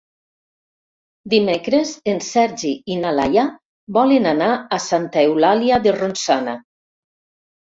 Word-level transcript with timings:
Dimecres 1.33 1.91
en 2.13 2.21
Sergi 2.27 2.71
i 2.93 2.97
na 3.03 3.11
Laia 3.19 3.43
volen 3.99 4.29
anar 4.31 4.49
a 4.79 4.81
Santa 4.87 5.27
Eulàlia 5.29 5.81
de 5.87 5.95
Ronçana. 6.01 6.59